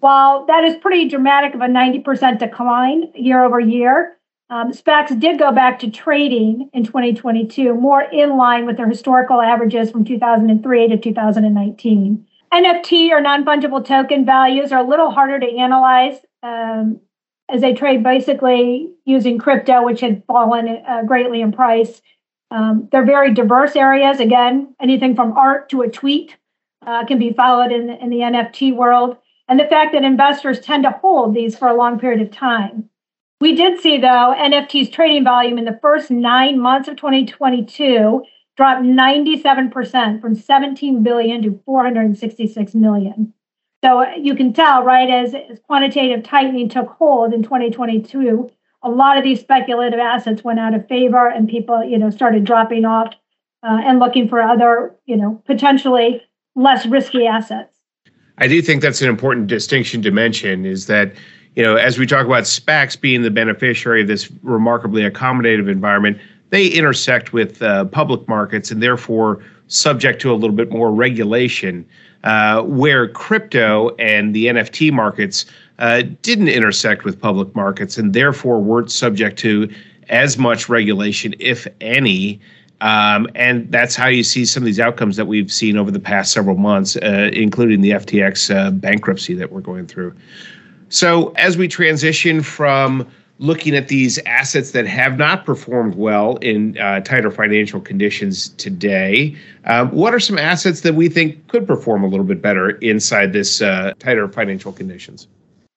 while 0.01 0.45
that 0.45 0.63
is 0.65 0.75
pretty 0.77 1.07
dramatic 1.07 1.53
of 1.53 1.61
a 1.61 1.67
90% 1.67 2.39
decline 2.39 3.09
year 3.15 3.43
over 3.43 3.59
year, 3.59 4.17
um, 4.49 4.71
SPACs 4.71 5.17
did 5.19 5.37
go 5.37 5.51
back 5.51 5.79
to 5.79 5.91
trading 5.91 6.69
in 6.73 6.83
2022, 6.83 7.73
more 7.75 8.01
in 8.01 8.35
line 8.35 8.65
with 8.65 8.77
their 8.77 8.89
historical 8.89 9.39
averages 9.39 9.91
from 9.91 10.03
2003 10.03 10.87
to 10.87 10.97
2019. 10.97 12.25
NFT 12.53 13.11
or 13.11 13.21
non 13.21 13.45
fungible 13.45 13.85
token 13.85 14.25
values 14.25 14.71
are 14.71 14.79
a 14.79 14.87
little 14.87 15.11
harder 15.11 15.39
to 15.39 15.57
analyze 15.57 16.17
um, 16.41 16.99
as 17.49 17.61
they 17.61 17.73
trade 17.73 18.03
basically 18.03 18.91
using 19.05 19.37
crypto, 19.37 19.83
which 19.83 20.01
had 20.01 20.23
fallen 20.25 20.83
uh, 20.87 21.03
greatly 21.03 21.41
in 21.41 21.51
price. 21.51 22.01
Um, 22.51 22.87
they're 22.91 23.05
very 23.05 23.33
diverse 23.33 23.75
areas. 23.75 24.19
Again, 24.19 24.75
anything 24.81 25.15
from 25.15 25.33
art 25.33 25.69
to 25.69 25.81
a 25.81 25.89
tweet 25.89 26.37
uh, 26.85 27.05
can 27.05 27.19
be 27.19 27.33
followed 27.33 27.71
in, 27.71 27.89
in 27.89 28.09
the 28.09 28.19
NFT 28.19 28.75
world. 28.75 29.17
And 29.47 29.59
the 29.59 29.65
fact 29.65 29.93
that 29.93 30.03
investors 30.03 30.59
tend 30.59 30.83
to 30.83 30.91
hold 30.91 31.33
these 31.33 31.57
for 31.57 31.67
a 31.67 31.75
long 31.75 31.99
period 31.99 32.21
of 32.21 32.31
time. 32.31 32.89
We 33.41 33.55
did 33.55 33.79
see, 33.79 33.97
though, 33.97 34.35
NFT's 34.37 34.89
trading 34.89 35.23
volume 35.23 35.57
in 35.57 35.65
the 35.65 35.79
first 35.81 36.11
nine 36.11 36.59
months 36.59 36.87
of 36.87 36.97
2022 36.97 38.23
dropped 38.59 38.81
97% 38.83 40.19
from 40.19 40.35
17 40.35 41.01
billion 41.01 41.41
to 41.43 41.61
466 41.65 42.75
million. 42.75 43.33
So 43.81 44.05
you 44.17 44.35
can 44.35 44.51
tell, 44.51 44.83
right, 44.83 45.09
as, 45.09 45.33
as 45.33 45.59
quantitative 45.61 46.25
tightening 46.25 46.67
took 46.67 46.89
hold 46.89 47.33
in 47.33 47.41
2022, 47.41 48.49
a 48.83 48.89
lot 48.89 49.17
of 49.17 49.23
these 49.23 49.39
speculative 49.39 50.01
assets 50.01 50.43
went 50.43 50.59
out 50.59 50.73
of 50.73 50.85
favor 50.89 51.29
and 51.29 51.47
people, 51.47 51.81
you 51.85 51.97
know, 51.97 52.09
started 52.09 52.43
dropping 52.43 52.83
off 52.83 53.13
uh, 53.63 53.79
and 53.81 53.99
looking 53.99 54.27
for 54.27 54.41
other, 54.41 54.93
you 55.05 55.15
know, 55.15 55.41
potentially 55.45 56.21
less 56.53 56.85
risky 56.85 57.25
assets. 57.25 57.79
I 58.39 58.49
do 58.49 58.61
think 58.61 58.81
that's 58.81 59.01
an 59.01 59.07
important 59.07 59.47
distinction 59.47 60.01
to 60.01 60.11
mention 60.11 60.65
is 60.65 60.87
that, 60.87 61.13
you 61.55 61.63
know, 61.63 61.77
as 61.77 61.97
we 61.97 62.05
talk 62.05 62.25
about 62.25 62.43
SPACs 62.43 62.99
being 62.99 63.21
the 63.21 63.31
beneficiary 63.31 64.01
of 64.01 64.09
this 64.09 64.29
remarkably 64.43 65.03
accommodative 65.03 65.71
environment, 65.71 66.17
they 66.49 66.67
intersect 66.67 67.33
with 67.33 67.61
uh, 67.61 67.85
public 67.85 68.27
markets 68.27 68.71
and 68.71 68.81
therefore 68.81 69.43
subject 69.67 70.21
to 70.21 70.31
a 70.31 70.35
little 70.35 70.55
bit 70.55 70.71
more 70.71 70.91
regulation. 70.91 71.85
Uh, 72.25 72.61
where 72.63 73.07
crypto 73.07 73.95
and 73.95 74.35
the 74.35 74.47
NFT 74.47 74.91
markets 74.91 75.45
uh, 75.79 76.03
didn't 76.21 76.49
intersect 76.49 77.05
with 77.05 77.17
public 77.17 77.55
markets 77.55 77.97
and 77.97 78.13
therefore 78.13 78.59
weren't 78.59 78.91
subject 78.91 79.39
to 79.39 79.73
as 80.09 80.37
much 80.37 80.67
regulation, 80.67 81.33
if 81.39 81.65
any. 81.79 82.41
Um, 82.81 83.27
and 83.35 83.71
that's 83.71 83.95
how 83.95 84.07
you 84.07 84.23
see 84.23 84.43
some 84.43 84.63
of 84.63 84.65
these 84.65 84.79
outcomes 84.81 85.15
that 85.15 85.27
we've 85.27 85.51
seen 85.51 85.77
over 85.77 85.91
the 85.91 85.99
past 85.99 86.33
several 86.33 86.57
months, 86.57 86.97
uh, 86.97 87.29
including 87.31 87.79
the 87.79 87.91
FTX 87.91 88.53
uh, 88.53 88.71
bankruptcy 88.71 89.33
that 89.35 89.51
we're 89.51 89.61
going 89.61 89.87
through. 89.87 90.13
So, 90.89 91.29
as 91.37 91.57
we 91.57 91.67
transition 91.67 92.41
from 92.41 93.07
looking 93.39 93.73
at 93.73 93.87
these 93.87 94.19
assets 94.19 94.71
that 94.71 94.85
have 94.85 95.17
not 95.17 95.45
performed 95.45 95.95
well 95.95 96.35
in 96.37 96.77
uh, 96.77 96.99
tighter 96.99 97.31
financial 97.31 97.79
conditions 97.79 98.49
today. 98.49 99.35
Um, 99.63 99.91
what 99.91 100.13
are 100.13 100.19
some 100.19 100.37
assets 100.37 100.81
that 100.81 100.93
we 100.93 101.07
think 101.07 101.47
could 101.47 101.65
perform 101.65 102.03
a 102.03 102.07
little 102.07 102.25
bit 102.25 102.41
better 102.41 102.71
inside 102.71 103.31
this 103.31 103.61
uh, 103.61 103.93
tighter 103.97 104.27
financial 104.27 104.73
conditions? 104.73 105.27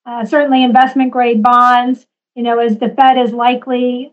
Uh, 0.04 0.24
certainly, 0.24 0.64
investment 0.64 1.12
grade 1.12 1.42
bonds. 1.42 2.06
You 2.34 2.42
know, 2.42 2.58
as 2.58 2.78
the 2.78 2.88
Fed 2.88 3.16
is 3.18 3.32
likely 3.32 4.12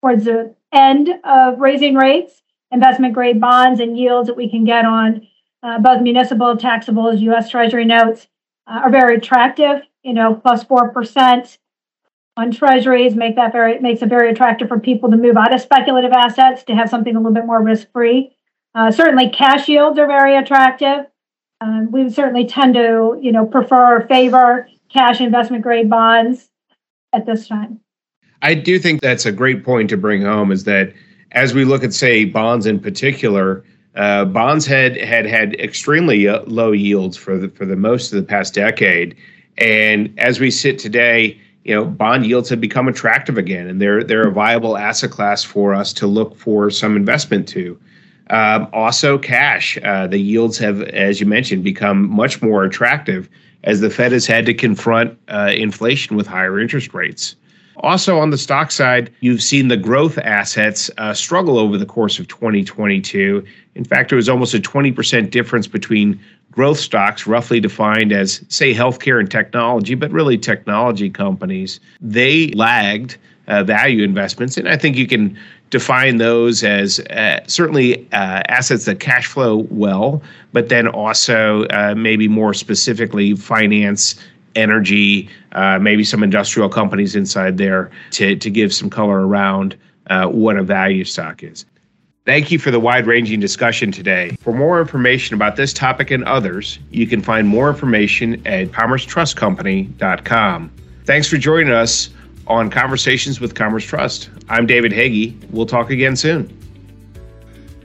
towards 0.00 0.24
the 0.24 0.54
end 0.72 1.10
of 1.24 1.60
raising 1.60 1.94
rates, 1.94 2.40
investment 2.70 3.12
grade 3.12 3.40
bonds 3.40 3.80
and 3.80 3.98
yields 3.98 4.28
that 4.28 4.36
we 4.36 4.48
can 4.48 4.64
get 4.64 4.86
on 4.86 5.26
uh, 5.62 5.78
both 5.78 6.00
municipal, 6.00 6.56
taxables, 6.56 7.20
U.S. 7.20 7.50
Treasury 7.50 7.84
notes 7.84 8.28
uh, 8.66 8.80
are 8.84 8.90
very 8.90 9.16
attractive. 9.16 9.82
You 10.02 10.14
know, 10.14 10.34
plus 10.34 10.64
four 10.64 10.90
percent 10.90 11.58
on 12.38 12.52
treasuries 12.52 13.16
make 13.16 13.34
that 13.34 13.50
very 13.50 13.80
makes 13.80 14.00
it 14.00 14.08
very 14.08 14.30
attractive 14.30 14.68
for 14.68 14.78
people 14.78 15.10
to 15.10 15.16
move 15.16 15.36
out 15.36 15.52
of 15.52 15.60
speculative 15.60 16.12
assets 16.12 16.62
to 16.62 16.74
have 16.74 16.88
something 16.88 17.16
a 17.16 17.18
little 17.18 17.34
bit 17.34 17.44
more 17.44 17.60
risk 17.60 17.90
free. 17.92 18.32
Uh, 18.76 18.92
certainly, 18.92 19.28
cash 19.28 19.68
yields 19.68 19.98
are 19.98 20.06
very 20.06 20.36
attractive. 20.36 21.06
Um, 21.60 21.90
we 21.90 22.08
certainly 22.08 22.46
tend 22.46 22.74
to, 22.74 23.18
you 23.20 23.32
know, 23.32 23.44
prefer 23.44 23.96
or 23.96 24.06
favor 24.06 24.68
cash 24.88 25.20
investment 25.20 25.64
grade 25.64 25.90
bonds 25.90 26.48
at 27.12 27.26
this 27.26 27.48
time. 27.48 27.80
I 28.40 28.54
do 28.54 28.78
think 28.78 29.00
that's 29.00 29.26
a 29.26 29.32
great 29.32 29.64
point 29.64 29.90
to 29.90 29.96
bring 29.96 30.22
home. 30.22 30.52
Is 30.52 30.62
that 30.62 30.92
as 31.32 31.54
we 31.54 31.64
look 31.64 31.82
at 31.82 31.92
say 31.92 32.24
bonds 32.24 32.66
in 32.66 32.78
particular, 32.78 33.64
uh, 33.96 34.26
bonds 34.26 34.64
had 34.64 34.96
had 34.96 35.26
had 35.26 35.54
extremely 35.56 36.28
uh, 36.28 36.42
low 36.46 36.70
yields 36.70 37.16
for 37.16 37.36
the 37.36 37.48
for 37.48 37.66
the 37.66 37.74
most 37.74 38.12
of 38.12 38.16
the 38.20 38.26
past 38.26 38.54
decade, 38.54 39.16
and 39.56 40.14
as 40.20 40.38
we 40.38 40.52
sit 40.52 40.78
today 40.78 41.40
you 41.68 41.74
know, 41.74 41.84
bond 41.84 42.24
yields 42.24 42.48
have 42.48 42.62
become 42.62 42.88
attractive 42.88 43.36
again, 43.36 43.68
and 43.68 43.78
they're 43.78 44.02
they're 44.02 44.26
a 44.26 44.32
viable 44.32 44.78
asset 44.78 45.10
class 45.10 45.44
for 45.44 45.74
us 45.74 45.92
to 45.92 46.06
look 46.06 46.34
for 46.34 46.70
some 46.70 46.96
investment 46.96 47.46
to. 47.48 47.78
Um, 48.30 48.68
also, 48.72 49.18
cash. 49.18 49.76
Uh, 49.84 50.06
the 50.06 50.18
yields 50.18 50.56
have, 50.58 50.80
as 50.80 51.20
you 51.20 51.26
mentioned, 51.26 51.62
become 51.62 52.10
much 52.10 52.40
more 52.40 52.64
attractive 52.64 53.28
as 53.64 53.82
the 53.82 53.90
Fed 53.90 54.12
has 54.12 54.26
had 54.26 54.46
to 54.46 54.54
confront 54.54 55.18
uh, 55.28 55.52
inflation 55.54 56.16
with 56.16 56.26
higher 56.26 56.58
interest 56.58 56.94
rates. 56.94 57.36
Also, 57.80 58.18
on 58.18 58.30
the 58.30 58.38
stock 58.38 58.70
side, 58.70 59.12
you've 59.20 59.42
seen 59.42 59.68
the 59.68 59.76
growth 59.76 60.18
assets 60.18 60.90
uh, 60.98 61.14
struggle 61.14 61.58
over 61.58 61.76
the 61.76 61.86
course 61.86 62.18
of 62.18 62.28
2022. 62.28 63.44
In 63.74 63.84
fact, 63.84 64.12
it 64.12 64.16
was 64.16 64.28
almost 64.28 64.54
a 64.54 64.58
20% 64.58 65.30
difference 65.30 65.66
between 65.66 66.20
growth 66.50 66.80
stocks, 66.80 67.26
roughly 67.26 67.60
defined 67.60 68.12
as, 68.12 68.44
say, 68.48 68.74
healthcare 68.74 69.20
and 69.20 69.30
technology, 69.30 69.94
but 69.94 70.10
really 70.10 70.36
technology 70.36 71.08
companies, 71.08 71.78
they 72.00 72.48
lagged 72.48 73.16
uh, 73.46 73.62
value 73.64 74.02
investments. 74.02 74.56
And 74.56 74.68
I 74.68 74.76
think 74.76 74.96
you 74.96 75.06
can 75.06 75.38
define 75.70 76.16
those 76.16 76.64
as 76.64 77.00
uh, 77.10 77.40
certainly 77.46 78.06
uh, 78.12 78.42
assets 78.48 78.86
that 78.86 79.00
cash 79.00 79.26
flow 79.26 79.66
well, 79.70 80.22
but 80.52 80.68
then 80.68 80.88
also 80.88 81.64
uh, 81.66 81.94
maybe 81.96 82.28
more 82.28 82.54
specifically 82.54 83.34
finance. 83.34 84.14
Energy, 84.58 85.28
uh, 85.52 85.78
maybe 85.78 86.04
some 86.04 86.22
industrial 86.22 86.68
companies 86.68 87.14
inside 87.14 87.56
there 87.58 87.90
to, 88.10 88.36
to 88.36 88.50
give 88.50 88.74
some 88.74 88.90
color 88.90 89.26
around 89.26 89.76
uh, 90.08 90.26
what 90.26 90.56
a 90.56 90.62
value 90.62 91.04
stock 91.04 91.42
is. 91.42 91.64
Thank 92.26 92.50
you 92.50 92.58
for 92.58 92.70
the 92.70 92.80
wide 92.80 93.06
ranging 93.06 93.40
discussion 93.40 93.90
today. 93.90 94.36
For 94.40 94.52
more 94.52 94.78
information 94.80 95.34
about 95.34 95.56
this 95.56 95.72
topic 95.72 96.10
and 96.10 96.24
others, 96.24 96.78
you 96.90 97.06
can 97.06 97.22
find 97.22 97.48
more 97.48 97.70
information 97.70 98.46
at 98.46 98.68
commercetrustcompany.com. 98.68 100.72
Thanks 101.06 101.28
for 101.28 101.38
joining 101.38 101.72
us 101.72 102.10
on 102.46 102.68
Conversations 102.68 103.40
with 103.40 103.54
Commerce 103.54 103.84
Trust. 103.84 104.28
I'm 104.50 104.66
David 104.66 104.92
Hagee. 104.92 105.34
We'll 105.50 105.66
talk 105.66 105.90
again 105.90 106.16
soon. 106.16 106.57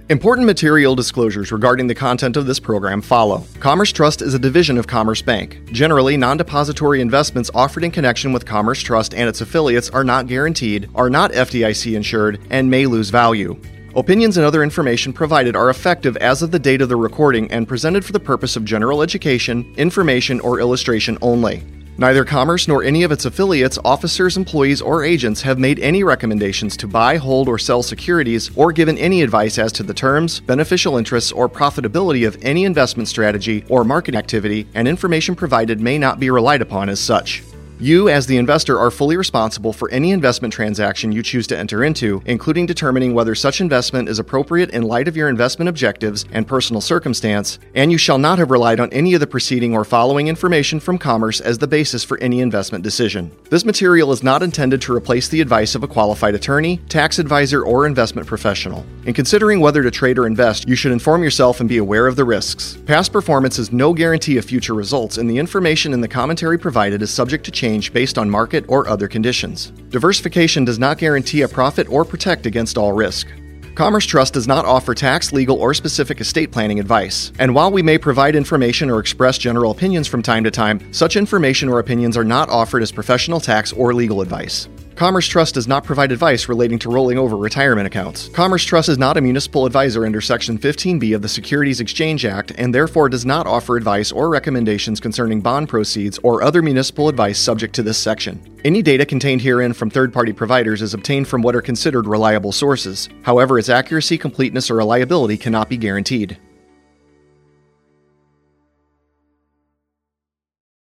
Important 0.09 0.45
material 0.45 0.95
disclosures 0.95 1.53
regarding 1.53 1.87
the 1.87 1.95
content 1.95 2.35
of 2.35 2.45
this 2.45 2.59
program 2.59 3.01
follow. 3.01 3.45
Commerce 3.61 3.93
Trust 3.93 4.21
is 4.21 4.33
a 4.33 4.39
division 4.39 4.77
of 4.77 4.85
Commerce 4.85 5.21
Bank. 5.21 5.63
Generally, 5.71 6.17
non 6.17 6.35
depository 6.35 6.99
investments 6.99 7.49
offered 7.55 7.85
in 7.85 7.91
connection 7.91 8.33
with 8.33 8.45
Commerce 8.45 8.81
Trust 8.81 9.13
and 9.13 9.29
its 9.29 9.39
affiliates 9.39 9.89
are 9.89 10.03
not 10.03 10.27
guaranteed, 10.27 10.89
are 10.93 11.09
not 11.09 11.31
FDIC 11.31 11.95
insured, 11.95 12.41
and 12.49 12.69
may 12.69 12.85
lose 12.85 13.11
value. 13.11 13.57
Opinions 13.95 14.35
and 14.35 14.45
other 14.45 14.61
information 14.61 15.13
provided 15.13 15.55
are 15.55 15.69
effective 15.69 16.17
as 16.17 16.41
of 16.41 16.51
the 16.51 16.59
date 16.59 16.81
of 16.81 16.89
the 16.89 16.97
recording 16.97 17.49
and 17.49 17.65
presented 17.65 18.03
for 18.03 18.11
the 18.11 18.19
purpose 18.19 18.57
of 18.57 18.65
general 18.65 19.03
education, 19.03 19.73
information, 19.77 20.41
or 20.41 20.59
illustration 20.59 21.17
only. 21.21 21.63
Neither 21.95 22.25
Commerce 22.25 22.67
nor 22.67 22.83
any 22.83 23.03
of 23.03 23.11
its 23.11 23.25
affiliates, 23.25 23.77
officers, 23.85 24.35
employees, 24.35 24.81
or 24.81 25.03
agents 25.03 25.43
have 25.43 25.59
made 25.59 25.77
any 25.79 26.03
recommendations 26.03 26.75
to 26.77 26.87
buy, 26.87 27.17
hold, 27.17 27.47
or 27.47 27.59
sell 27.59 27.83
securities 27.83 28.49
or 28.55 28.71
given 28.71 28.97
any 28.97 29.21
advice 29.21 29.59
as 29.59 29.71
to 29.73 29.83
the 29.83 29.93
terms, 29.93 30.39
beneficial 30.39 30.97
interests, 30.97 31.31
or 31.31 31.47
profitability 31.47 32.25
of 32.25 32.35
any 32.41 32.65
investment 32.65 33.07
strategy 33.07 33.63
or 33.69 33.83
market 33.83 34.15
activity, 34.15 34.67
and 34.73 34.87
information 34.87 35.35
provided 35.35 35.79
may 35.79 35.99
not 35.99 36.19
be 36.19 36.31
relied 36.31 36.63
upon 36.63 36.89
as 36.89 36.99
such. 36.99 37.43
You, 37.83 38.07
as 38.07 38.27
the 38.27 38.37
investor, 38.37 38.79
are 38.79 38.89
fully 38.89 39.17
responsible 39.17 39.73
for 39.73 39.91
any 39.91 40.11
investment 40.11 40.53
transaction 40.53 41.11
you 41.11 41.21
choose 41.21 41.47
to 41.47 41.57
enter 41.57 41.83
into, 41.83 42.23
including 42.25 42.65
determining 42.65 43.13
whether 43.13 43.35
such 43.35 43.59
investment 43.59 44.07
is 44.07 44.19
appropriate 44.19 44.69
in 44.69 44.83
light 44.83 45.09
of 45.09 45.17
your 45.17 45.27
investment 45.27 45.67
objectives 45.67 46.23
and 46.31 46.47
personal 46.47 46.79
circumstance, 46.79 47.59
and 47.75 47.91
you 47.91 47.97
shall 47.97 48.17
not 48.17 48.39
have 48.39 48.51
relied 48.51 48.79
on 48.79 48.89
any 48.93 49.15
of 49.15 49.19
the 49.19 49.27
preceding 49.27 49.73
or 49.73 49.83
following 49.83 50.29
information 50.29 50.79
from 50.79 50.97
Commerce 50.97 51.41
as 51.41 51.57
the 51.57 51.67
basis 51.67 52.05
for 52.05 52.17
any 52.19 52.39
investment 52.39 52.85
decision. 52.85 53.29
This 53.49 53.65
material 53.65 54.13
is 54.13 54.23
not 54.23 54.43
intended 54.43 54.81
to 54.83 54.95
replace 54.95 55.27
the 55.27 55.41
advice 55.41 55.75
of 55.75 55.83
a 55.83 55.87
qualified 55.89 56.35
attorney, 56.35 56.77
tax 56.87 57.19
advisor, 57.19 57.63
or 57.63 57.85
investment 57.85 58.25
professional. 58.25 58.85
In 59.05 59.13
considering 59.13 59.59
whether 59.59 59.83
to 59.83 59.91
trade 59.91 60.17
or 60.17 60.25
invest, 60.25 60.69
you 60.69 60.75
should 60.77 60.93
inform 60.93 61.21
yourself 61.21 61.59
and 61.59 61.67
be 61.67 61.79
aware 61.79 62.07
of 62.07 62.15
the 62.15 62.23
risks. 62.23 62.77
Past 62.85 63.11
performance 63.11 63.59
is 63.59 63.73
no 63.73 63.93
guarantee 63.93 64.37
of 64.37 64.45
future 64.45 64.73
results, 64.73 65.17
and 65.17 65.29
the 65.29 65.37
information 65.37 65.91
in 65.91 65.99
the 65.99 66.07
commentary 66.07 66.57
provided 66.57 67.01
is 67.01 67.11
subject 67.11 67.43
to 67.43 67.51
change 67.51 67.72
change 67.73 67.91
based 67.91 68.17
on 68.17 68.29
market 68.29 68.63
or 68.67 68.87
other 68.87 69.07
conditions. 69.07 69.71
Diversification 69.89 70.63
does 70.65 70.77
not 70.77 70.97
guarantee 70.97 71.41
a 71.41 71.47
profit 71.47 71.87
or 71.89 72.05
protect 72.05 72.45
against 72.45 72.77
all 72.77 72.93
risk. 72.93 73.27
Commerce 73.75 74.05
Trust 74.05 74.35
does 74.35 74.47
not 74.47 74.65
offer 74.65 74.93
tax, 74.93 75.33
legal, 75.33 75.57
or 75.57 75.73
specific 75.73 76.21
estate 76.21 76.51
planning 76.51 76.79
advice. 76.79 77.31
And 77.39 77.55
while 77.55 77.71
we 77.71 77.81
may 77.81 77.97
provide 77.97 78.35
information 78.35 78.91
or 78.91 78.99
express 78.99 79.39
general 79.39 79.71
opinions 79.71 80.07
from 80.07 80.21
time 80.21 80.43
to 80.43 80.51
time, 80.51 80.93
such 80.93 81.15
information 81.15 81.69
or 81.69 81.79
opinions 81.79 82.15
are 82.15 82.23
not 82.23 82.49
offered 82.49 82.83
as 82.83 82.91
professional 82.91 83.39
tax 83.39 83.73
or 83.73 83.91
legal 83.95 84.21
advice. 84.21 84.67
Commerce 84.95 85.27
Trust 85.27 85.55
does 85.55 85.67
not 85.67 85.83
provide 85.83 86.11
advice 86.11 86.47
relating 86.47 86.77
to 86.79 86.89
rolling 86.89 87.17
over 87.17 87.35
retirement 87.35 87.87
accounts. 87.87 88.27
Commerce 88.29 88.63
Trust 88.63 88.89
is 88.89 88.97
not 88.99 89.17
a 89.17 89.21
municipal 89.21 89.65
advisor 89.65 90.05
under 90.05 90.21
Section 90.21 90.57
15B 90.57 91.15
of 91.15 91.23
the 91.23 91.27
Securities 91.27 91.79
Exchange 91.79 92.25
Act 92.25 92.51
and 92.57 92.73
therefore 92.73 93.09
does 93.09 93.25
not 93.25 93.47
offer 93.47 93.75
advice 93.75 94.11
or 94.11 94.29
recommendations 94.29 94.99
concerning 94.99 95.41
bond 95.41 95.67
proceeds 95.67 96.19
or 96.19 96.43
other 96.43 96.61
municipal 96.61 97.09
advice 97.09 97.39
subject 97.39 97.73
to 97.73 97.83
this 97.83 97.97
section. 97.97 98.39
Any 98.63 98.83
data 98.83 99.05
contained 99.05 99.41
herein 99.41 99.73
from 99.73 99.89
third 99.89 100.13
party 100.13 100.31
providers 100.31 100.81
is 100.81 100.93
obtained 100.93 101.27
from 101.27 101.41
what 101.41 101.55
are 101.55 101.61
considered 101.61 102.05
reliable 102.05 102.51
sources. 102.51 103.09
However, 103.23 103.57
its 103.57 103.69
accuracy, 103.69 104.17
completeness, 104.17 104.69
or 104.69 104.75
reliability 104.75 105.37
cannot 105.37 105.69
be 105.69 105.77
guaranteed. 105.77 106.37